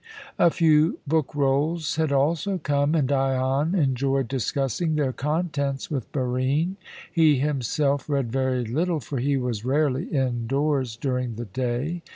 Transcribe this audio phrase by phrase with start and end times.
[0.39, 6.75] A few book rolls had also come, and Dion enjoyed discussing their contents with Barine.
[7.11, 12.01] He himself read very little, for he was rarely indoors during the day.